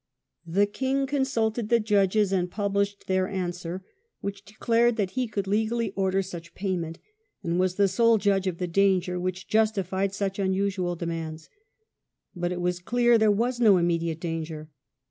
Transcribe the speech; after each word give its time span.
"*^®°^ 0.49 0.53
The 0.55 0.65
king 0.65 1.05
consulted 1.05 1.69
the 1.69 1.79
judges 1.79 2.31
and 2.31 2.49
published 2.49 3.05
theiF 3.07 3.31
answer, 3.31 3.85
which 4.19 4.43
declared 4.43 4.95
that 4.95 5.11
he 5.11 5.27
could 5.27 5.45
legally 5.45 5.91
order 5.91 6.23
such 6.23 6.55
payment, 6.55 6.97
and 7.43 7.59
"was 7.59 7.75
the 7.75 7.87
sole 7.87 8.17
judge 8.17 8.47
of 8.47 8.57
the 8.57 8.65
danger" 8.65 9.19
which 9.19 9.47
justified 9.47 10.11
such 10.15 10.39
unusual 10.39 10.95
demands. 10.95 11.49
But 12.35 12.51
it 12.51 12.61
was 12.61 12.79
clear 12.79 13.19
there 13.19 13.29
was 13.29 13.59
no 13.59 13.77
immediate 13.77 14.19
danger. 14.19 14.71